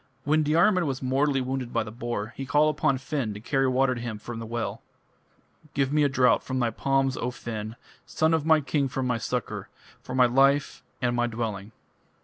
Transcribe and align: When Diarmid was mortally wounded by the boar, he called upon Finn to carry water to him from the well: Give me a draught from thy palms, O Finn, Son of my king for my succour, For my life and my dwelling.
When 0.23 0.41
Diarmid 0.41 0.85
was 0.85 1.03
mortally 1.03 1.41
wounded 1.41 1.71
by 1.71 1.83
the 1.83 1.91
boar, 1.91 2.33
he 2.35 2.47
called 2.47 2.75
upon 2.75 2.97
Finn 2.97 3.35
to 3.35 3.39
carry 3.39 3.67
water 3.67 3.93
to 3.93 4.01
him 4.01 4.17
from 4.17 4.39
the 4.39 4.47
well: 4.47 4.81
Give 5.75 5.93
me 5.93 6.01
a 6.01 6.09
draught 6.09 6.41
from 6.41 6.57
thy 6.57 6.71
palms, 6.71 7.17
O 7.17 7.29
Finn, 7.29 7.75
Son 8.07 8.33
of 8.33 8.43
my 8.43 8.61
king 8.61 8.87
for 8.87 9.03
my 9.03 9.19
succour, 9.19 9.69
For 10.01 10.15
my 10.15 10.25
life 10.25 10.81
and 11.03 11.15
my 11.15 11.27
dwelling. 11.27 11.71